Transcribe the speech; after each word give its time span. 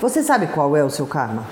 Você 0.00 0.22
sabe 0.22 0.48
qual 0.48 0.76
é 0.76 0.84
o 0.84 0.90
seu 0.90 1.06
karma? 1.06 1.44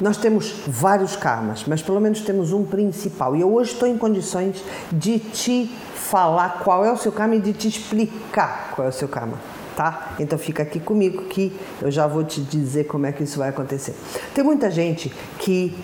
Nós 0.00 0.16
temos 0.16 0.52
vários 0.66 1.16
karmas, 1.16 1.64
mas 1.66 1.80
pelo 1.80 2.00
menos 2.00 2.20
temos 2.22 2.52
um 2.52 2.64
principal. 2.64 3.36
E 3.36 3.40
eu 3.40 3.52
hoje 3.52 3.72
estou 3.72 3.88
em 3.88 3.96
condições 3.96 4.64
de 4.90 5.18
te 5.18 5.66
falar 5.94 6.60
qual 6.64 6.84
é 6.84 6.92
o 6.92 6.96
seu 6.96 7.12
karma 7.12 7.36
e 7.36 7.40
de 7.40 7.52
te 7.52 7.68
explicar 7.68 8.72
qual 8.74 8.86
é 8.86 8.90
o 8.90 8.92
seu 8.92 9.08
karma. 9.08 9.38
Tá? 9.76 10.14
Então 10.18 10.36
fica 10.36 10.64
aqui 10.64 10.80
comigo 10.80 11.24
que 11.26 11.56
eu 11.80 11.88
já 11.88 12.04
vou 12.08 12.24
te 12.24 12.40
dizer 12.40 12.84
como 12.88 13.06
é 13.06 13.12
que 13.12 13.22
isso 13.22 13.38
vai 13.38 13.50
acontecer. 13.50 13.94
Tem 14.34 14.42
muita 14.42 14.68
gente 14.72 15.12
que 15.38 15.76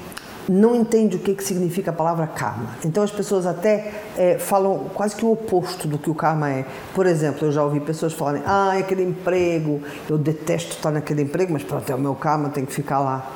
não 0.48 0.74
entende 0.74 1.16
o 1.16 1.18
que, 1.18 1.34
que 1.34 1.44
significa 1.44 1.90
a 1.90 1.94
palavra 1.94 2.26
karma. 2.26 2.70
Então 2.84 3.02
as 3.02 3.10
pessoas 3.10 3.46
até 3.46 3.92
é, 4.16 4.38
falam 4.38 4.86
quase 4.94 5.16
que 5.16 5.24
o 5.24 5.32
oposto 5.32 5.88
do 5.88 5.98
que 5.98 6.10
o 6.10 6.14
karma 6.14 6.50
é. 6.50 6.64
Por 6.94 7.06
exemplo, 7.06 7.46
eu 7.46 7.52
já 7.52 7.62
ouvi 7.62 7.80
pessoas 7.80 8.12
falarem: 8.12 8.42
ah, 8.46 8.72
é 8.76 8.80
aquele 8.80 9.02
emprego, 9.02 9.80
eu 10.08 10.18
detesto 10.18 10.72
estar 10.72 10.90
naquele 10.90 11.22
emprego, 11.22 11.52
mas 11.52 11.62
para 11.62 11.80
ter 11.80 11.94
o 11.94 11.98
meu 11.98 12.14
karma 12.14 12.48
tem 12.48 12.64
que 12.64 12.72
ficar 12.72 13.00
lá. 13.00 13.30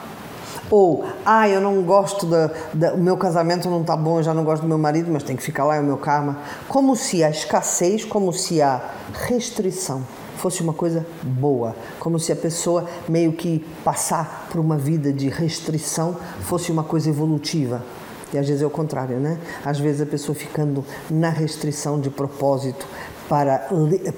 Ou, 0.70 1.06
ah, 1.24 1.48
eu 1.48 1.62
não 1.62 1.82
gosto 1.82 2.26
da, 2.26 2.50
da, 2.74 2.94
o 2.94 2.98
meu 2.98 3.16
casamento 3.16 3.70
não 3.70 3.80
está 3.80 3.96
bom, 3.96 4.18
eu 4.18 4.22
já 4.22 4.34
não 4.34 4.44
gosto 4.44 4.62
do 4.62 4.68
meu 4.68 4.76
marido, 4.76 5.10
mas 5.10 5.22
tem 5.22 5.34
que 5.34 5.42
ficar 5.42 5.64
lá, 5.64 5.76
é 5.76 5.80
o 5.80 5.84
meu 5.84 5.96
karma. 5.96 6.38
Como 6.68 6.94
se 6.94 7.24
a 7.24 7.30
escassez, 7.30 8.04
como 8.04 8.32
se 8.34 8.60
a 8.60 8.80
restrição 9.28 10.02
fosse 10.38 10.62
uma 10.62 10.72
coisa 10.72 11.06
boa, 11.22 11.74
como 11.98 12.18
se 12.18 12.32
a 12.32 12.36
pessoa 12.36 12.86
meio 13.08 13.32
que 13.32 13.64
passar 13.84 14.48
por 14.50 14.60
uma 14.60 14.76
vida 14.76 15.12
de 15.12 15.28
restrição 15.28 16.16
fosse 16.40 16.72
uma 16.72 16.84
coisa 16.84 17.08
evolutiva. 17.10 17.82
E 18.32 18.38
às 18.38 18.46
vezes 18.46 18.62
é 18.62 18.66
o 18.66 18.70
contrário, 18.70 19.18
né? 19.18 19.38
Às 19.64 19.78
vezes 19.78 20.00
a 20.02 20.06
pessoa 20.06 20.34
ficando 20.34 20.84
na 21.10 21.30
restrição 21.30 21.98
de 21.98 22.10
propósito 22.10 22.86
para, 23.28 23.68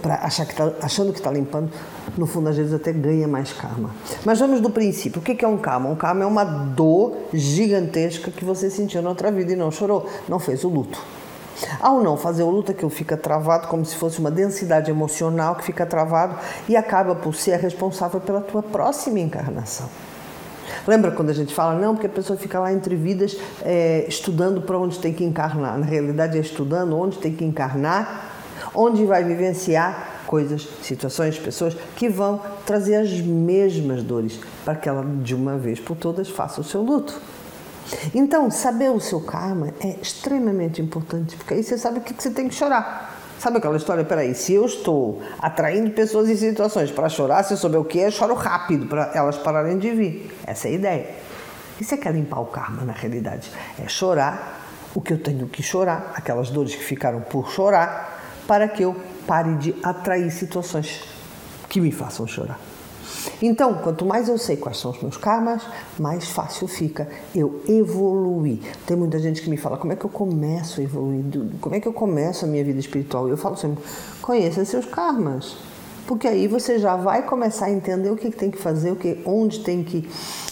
para 0.00 0.14
achar 0.16 0.46
que 0.46 0.54
tá, 0.54 0.72
achando 0.82 1.12
que 1.12 1.18
está 1.18 1.30
limpando, 1.30 1.70
no 2.16 2.26
fundo 2.26 2.48
às 2.48 2.56
vezes 2.56 2.72
até 2.72 2.92
ganha 2.92 3.26
mais 3.26 3.52
karma. 3.52 3.90
Mas 4.24 4.38
vamos 4.38 4.60
do 4.60 4.70
princípio. 4.70 5.20
O 5.20 5.22
que 5.22 5.44
é 5.44 5.48
um 5.48 5.58
karma? 5.58 5.88
Um 5.88 5.96
karma 5.96 6.22
é 6.22 6.26
uma 6.26 6.44
dor 6.44 7.16
gigantesca 7.32 8.30
que 8.30 8.44
você 8.44 8.70
sentiu 8.70 9.02
na 9.02 9.10
outra 9.10 9.30
vida 9.30 9.52
e 9.52 9.56
não 9.56 9.70
chorou, 9.70 10.08
não 10.28 10.38
fez 10.38 10.64
o 10.64 10.68
luto. 10.68 11.00
Ao 11.80 12.02
não 12.02 12.16
fazer 12.16 12.42
o 12.42 12.50
luto, 12.50 12.72
aquilo 12.72 12.90
fica 12.90 13.16
travado 13.16 13.68
como 13.68 13.84
se 13.84 13.96
fosse 13.96 14.18
uma 14.18 14.30
densidade 14.30 14.90
emocional 14.90 15.54
que 15.54 15.64
fica 15.64 15.86
travado 15.86 16.36
e 16.68 16.76
acaba 16.76 17.14
por 17.14 17.34
ser 17.34 17.58
responsável 17.58 18.20
pela 18.20 18.40
tua 18.40 18.62
próxima 18.62 19.18
encarnação. 19.18 19.88
Lembra 20.86 21.10
quando 21.10 21.30
a 21.30 21.34
gente 21.34 21.54
fala, 21.54 21.78
não, 21.78 21.94
porque 21.94 22.06
a 22.06 22.10
pessoa 22.10 22.38
fica 22.38 22.58
lá 22.58 22.72
entre 22.72 22.96
vidas 22.96 23.36
é, 23.62 24.04
estudando 24.08 24.62
para 24.62 24.78
onde 24.78 24.98
tem 24.98 25.12
que 25.12 25.24
encarnar. 25.24 25.78
Na 25.78 25.86
realidade 25.86 26.38
é 26.38 26.40
estudando 26.40 26.96
onde 26.96 27.18
tem 27.18 27.34
que 27.34 27.44
encarnar, 27.44 28.30
onde 28.74 29.04
vai 29.04 29.24
vivenciar 29.24 30.22
coisas, 30.26 30.68
situações, 30.82 31.36
pessoas 31.38 31.76
que 31.96 32.08
vão 32.08 32.40
trazer 32.64 32.94
as 32.94 33.10
mesmas 33.20 34.02
dores 34.02 34.38
para 34.64 34.76
que 34.76 34.88
ela 34.88 35.04
de 35.04 35.34
uma 35.34 35.56
vez 35.56 35.80
por 35.80 35.96
todas 35.96 36.28
faça 36.28 36.60
o 36.60 36.64
seu 36.64 36.82
luto. 36.82 37.20
Então, 38.14 38.50
saber 38.50 38.90
o 38.90 39.00
seu 39.00 39.20
karma 39.20 39.72
é 39.80 39.96
extremamente 40.00 40.80
importante, 40.80 41.36
porque 41.36 41.54
aí 41.54 41.62
você 41.62 41.76
sabe 41.76 41.98
o 41.98 42.02
que 42.02 42.14
você 42.14 42.30
tem 42.30 42.48
que 42.48 42.54
chorar. 42.54 43.18
Sabe 43.38 43.56
aquela 43.56 43.76
história? 43.76 44.04
Peraí, 44.04 44.34
se 44.34 44.52
eu 44.52 44.66
estou 44.66 45.22
atraindo 45.38 45.90
pessoas 45.92 46.28
em 46.28 46.36
situações 46.36 46.90
para 46.90 47.08
chorar, 47.08 47.42
se 47.42 47.54
eu 47.54 47.56
souber 47.56 47.80
o 47.80 47.84
que 47.84 47.98
é, 47.98 48.06
eu 48.06 48.10
choro 48.10 48.34
rápido 48.34 48.86
para 48.86 49.12
elas 49.14 49.38
pararem 49.38 49.78
de 49.78 49.90
vir. 49.90 50.30
Essa 50.46 50.68
é 50.68 50.72
a 50.72 50.74
ideia. 50.74 51.14
Isso 51.80 51.94
é 51.94 51.96
que 51.96 52.06
é 52.06 52.12
limpar 52.12 52.40
o 52.40 52.46
karma, 52.46 52.84
na 52.84 52.92
realidade. 52.92 53.50
É 53.82 53.88
chorar 53.88 54.60
o 54.94 55.00
que 55.00 55.14
eu 55.14 55.18
tenho 55.18 55.48
que 55.48 55.62
chorar, 55.62 56.12
aquelas 56.14 56.50
dores 56.50 56.74
que 56.74 56.84
ficaram 56.84 57.22
por 57.22 57.50
chorar, 57.50 58.20
para 58.46 58.68
que 58.68 58.82
eu 58.82 58.94
pare 59.26 59.54
de 59.54 59.74
atrair 59.82 60.30
situações 60.30 61.04
que 61.68 61.80
me 61.80 61.90
façam 61.90 62.26
chorar. 62.26 62.58
Então, 63.42 63.74
quanto 63.74 64.04
mais 64.04 64.28
eu 64.28 64.38
sei 64.38 64.56
quais 64.56 64.78
são 64.78 64.90
os 64.90 65.00
meus 65.00 65.16
karmas, 65.16 65.62
mais 65.98 66.28
fácil 66.28 66.66
fica 66.68 67.08
eu 67.34 67.62
evoluir. 67.68 68.58
Tem 68.86 68.96
muita 68.96 69.18
gente 69.18 69.42
que 69.42 69.50
me 69.50 69.56
fala: 69.56 69.76
como 69.76 69.92
é 69.92 69.96
que 69.96 70.04
eu 70.04 70.10
começo 70.10 70.80
a 70.80 70.84
evoluir? 70.84 71.24
Como 71.60 71.74
é 71.74 71.80
que 71.80 71.88
eu 71.88 71.92
começo 71.92 72.44
a 72.44 72.48
minha 72.48 72.64
vida 72.64 72.78
espiritual? 72.78 73.28
Eu 73.28 73.36
falo 73.36 73.56
sempre: 73.56 73.82
conheça 74.20 74.64
seus 74.64 74.84
karmas. 74.84 75.56
Porque 76.06 76.26
aí 76.26 76.48
você 76.48 76.78
já 76.78 76.96
vai 76.96 77.22
começar 77.22 77.66
a 77.66 77.70
entender 77.70 78.10
o 78.10 78.16
que 78.16 78.30
tem 78.30 78.50
que 78.50 78.58
fazer, 78.58 78.90
o 78.90 78.96
que, 78.96 79.20
onde 79.24 79.60
tem 79.60 79.84
que 79.84 80.08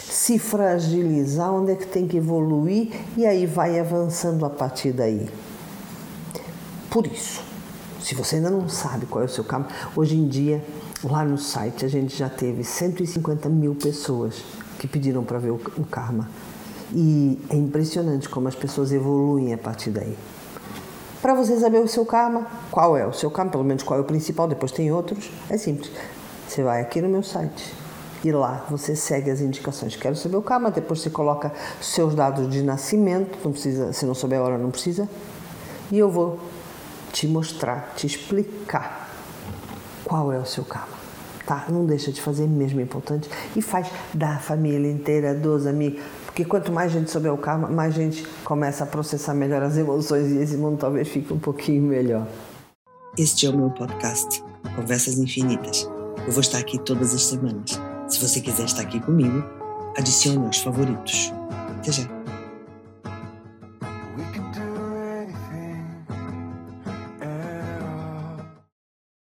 se 0.09 0.39
fragilizar, 0.39 1.53
onde 1.53 1.73
é 1.73 1.75
que 1.75 1.85
tem 1.85 2.07
que 2.07 2.17
evoluir 2.17 2.91
e 3.17 3.25
aí 3.25 3.45
vai 3.45 3.77
avançando 3.77 4.45
a 4.45 4.49
partir 4.49 4.93
daí. 4.93 5.27
Por 6.89 7.05
isso, 7.05 7.43
se 8.01 8.15
você 8.15 8.37
ainda 8.37 8.49
não 8.49 8.67
sabe 8.69 9.05
qual 9.05 9.21
é 9.23 9.25
o 9.25 9.29
seu 9.29 9.43
karma, 9.43 9.67
hoje 9.95 10.15
em 10.15 10.27
dia 10.27 10.63
Lá 11.01 11.23
no 11.23 11.37
site 11.37 11.85
a 11.85 11.87
gente 11.87 12.13
já 12.13 12.27
teve 12.27 12.61
150 12.61 13.47
mil 13.47 13.73
pessoas 13.73 14.43
que 14.77 14.85
pediram 14.85 15.23
para 15.23 15.39
ver 15.39 15.51
o, 15.51 15.61
o 15.77 15.85
karma. 15.85 16.29
E 16.93 17.39
é 17.49 17.55
impressionante 17.55 18.27
como 18.27 18.49
as 18.49 18.55
pessoas 18.55 18.91
evoluem 18.91 19.53
a 19.53 19.57
partir 19.57 19.91
daí. 19.91 20.17
Para 21.21 21.33
você 21.33 21.57
saber 21.57 21.79
o 21.79 21.87
seu 21.87 22.05
karma, 22.05 22.47
qual 22.69 22.97
é 22.97 23.07
o 23.07 23.13
seu 23.13 23.31
karma, 23.31 23.49
pelo 23.49 23.63
menos 23.63 23.81
qual 23.81 23.97
é 23.97 24.01
o 24.01 24.05
principal, 24.05 24.45
depois 24.45 24.73
tem 24.73 24.91
outros, 24.91 25.31
é 25.49 25.57
simples. 25.57 25.89
Você 26.45 26.63
vai 26.63 26.81
aqui 26.81 27.01
no 27.01 27.07
meu 27.07 27.23
site 27.23 27.73
e 28.21 28.29
lá 28.33 28.65
você 28.69 28.93
segue 28.93 29.31
as 29.31 29.39
indicações. 29.39 29.95
Quero 29.95 30.17
saber 30.17 30.35
o 30.35 30.41
karma, 30.41 30.69
depois 30.69 30.99
você 30.99 31.09
coloca 31.09 31.53
seus 31.79 32.13
dados 32.13 32.49
de 32.49 32.61
nascimento, 32.61 33.39
não 33.41 33.53
precisa, 33.53 33.93
se 33.93 34.05
não 34.05 34.13
souber 34.13 34.37
a 34.37 34.43
hora 34.43 34.57
não 34.57 34.69
precisa, 34.69 35.07
e 35.89 35.97
eu 35.97 36.11
vou 36.11 36.37
te 37.19 37.27
mostrar, 37.27 37.93
te 37.97 38.07
explicar 38.07 39.09
qual 40.05 40.31
é 40.31 40.39
o 40.39 40.45
seu 40.45 40.63
karma. 40.63 40.97
Tá? 41.45 41.65
Não 41.67 41.85
deixa 41.85 42.13
de 42.13 42.21
fazer, 42.21 42.47
mesmo 42.47 42.79
é 42.79 42.83
importante. 42.83 43.29
E 43.57 43.61
faz 43.61 43.87
da 44.13 44.37
família 44.37 44.89
inteira, 44.89 45.35
dos 45.35 45.67
amigos. 45.67 46.01
Porque 46.25 46.45
quanto 46.45 46.71
mais 46.71 46.93
gente 46.93 47.11
souber 47.11 47.33
o 47.33 47.37
karma, 47.37 47.67
mais 47.67 47.93
gente 47.93 48.25
começa 48.45 48.85
a 48.85 48.87
processar 48.87 49.33
melhor 49.33 49.61
as 49.61 49.75
emoções 49.75 50.31
e 50.31 50.37
esse 50.37 50.55
mundo 50.55 50.77
talvez 50.77 51.09
fique 51.09 51.33
um 51.33 51.39
pouquinho 51.39 51.81
melhor. 51.81 52.25
Este 53.17 53.47
é 53.47 53.49
o 53.49 53.57
meu 53.57 53.69
podcast, 53.71 54.41
Conversas 54.77 55.17
Infinitas. 55.17 55.89
Eu 56.25 56.31
vou 56.31 56.39
estar 56.39 56.59
aqui 56.59 56.79
todas 56.79 57.13
as 57.13 57.23
semanas. 57.23 57.81
Se 58.07 58.21
você 58.21 58.39
quiser 58.39 58.63
estar 58.63 58.83
aqui 58.83 59.01
comigo, 59.01 59.43
adicione 59.97 60.45
aos 60.45 60.59
favoritos. 60.59 61.33
Até 61.79 61.91
já! 61.91 62.38